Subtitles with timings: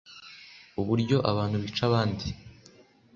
[0.81, 2.27] uburyo abantu bica abandi